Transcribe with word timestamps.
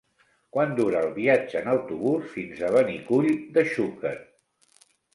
Quant 0.55 0.71
dura 0.79 1.03
el 1.07 1.11
viatge 1.17 1.61
en 1.61 1.69
autobús 1.75 2.33
fins 2.39 2.65
a 2.71 2.75
Benicull 2.79 3.33
de 3.59 3.69
Xúquer? 3.77 4.19